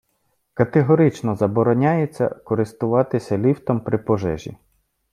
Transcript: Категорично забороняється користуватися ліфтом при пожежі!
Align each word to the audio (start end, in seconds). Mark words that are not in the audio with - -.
Категорично 0.53 1.35
забороняється 1.35 2.29
користуватися 2.29 3.37
ліфтом 3.37 3.79
при 3.79 3.97
пожежі! 3.97 4.57